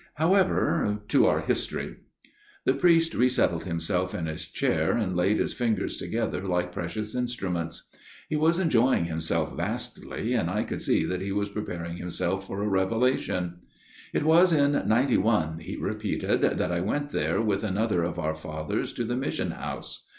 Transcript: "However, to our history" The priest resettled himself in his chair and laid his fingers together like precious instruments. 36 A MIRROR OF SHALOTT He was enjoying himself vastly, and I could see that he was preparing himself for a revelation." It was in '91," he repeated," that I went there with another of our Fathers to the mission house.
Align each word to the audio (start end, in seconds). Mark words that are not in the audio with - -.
"However, 0.15 1.03
to 1.09 1.27
our 1.27 1.41
history" 1.41 1.97
The 2.65 2.73
priest 2.73 3.13
resettled 3.13 3.65
himself 3.65 4.15
in 4.15 4.25
his 4.25 4.47
chair 4.47 4.93
and 4.93 5.15
laid 5.15 5.37
his 5.37 5.53
fingers 5.53 5.95
together 5.95 6.41
like 6.41 6.71
precious 6.73 7.13
instruments. 7.13 7.87
36 7.91 7.93
A 7.93 7.93
MIRROR 7.93 7.99
OF 7.99 8.01
SHALOTT 8.01 8.29
He 8.29 8.47
was 8.47 8.59
enjoying 8.59 9.05
himself 9.05 9.55
vastly, 9.55 10.33
and 10.33 10.49
I 10.49 10.63
could 10.63 10.81
see 10.81 11.05
that 11.05 11.21
he 11.21 11.31
was 11.31 11.49
preparing 11.49 11.97
himself 11.97 12.47
for 12.47 12.63
a 12.63 12.67
revelation." 12.67 13.59
It 14.11 14.23
was 14.23 14.51
in 14.51 14.71
'91," 14.87 15.59
he 15.59 15.75
repeated," 15.75 16.41
that 16.57 16.71
I 16.71 16.81
went 16.81 17.09
there 17.09 17.39
with 17.39 17.63
another 17.63 18.01
of 18.01 18.17
our 18.17 18.33
Fathers 18.33 18.93
to 18.93 19.03
the 19.03 19.15
mission 19.15 19.51
house. 19.51 20.07